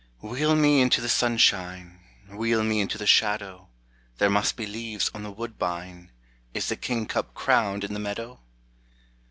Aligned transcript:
Wheel 0.23 0.55
me 0.55 0.81
into 0.81 0.99
the 0.99 1.07
sunshine, 1.07 1.99
Wheel 2.27 2.63
me 2.63 2.79
into 2.81 2.97
the 2.97 3.05
shadow. 3.05 3.67
There 4.17 4.31
must 4.31 4.55
be 4.57 4.65
leaves 4.65 5.11
on 5.13 5.21
the 5.21 5.29
woodbine, 5.29 6.11
Is 6.55 6.69
the 6.69 6.75
kingcup 6.75 7.35
crowned 7.35 7.83
in 7.83 7.93
the 7.93 7.99
meadow? 7.99 8.39